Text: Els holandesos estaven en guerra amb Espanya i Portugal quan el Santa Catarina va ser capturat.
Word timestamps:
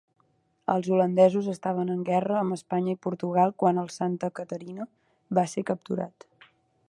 Els 0.75 0.87
holandesos 0.93 1.49
estaven 1.51 1.91
en 1.95 1.99
guerra 2.07 2.39
amb 2.39 2.55
Espanya 2.57 2.97
i 2.97 3.01
Portugal 3.07 3.55
quan 3.63 3.83
el 3.83 3.93
Santa 3.97 4.33
Catarina 4.41 4.89
va 5.39 5.47
ser 5.55 5.69
capturat. 5.71 6.27